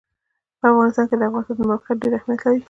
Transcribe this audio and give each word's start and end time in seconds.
په 0.59 0.65
افغانستان 0.71 1.05
کې 1.09 1.15
د 1.17 1.21
افغانستان 1.27 1.55
د 1.57 1.61
موقعیت 1.71 1.97
ډېر 2.01 2.13
اهمیت 2.17 2.39
لري. 2.43 2.57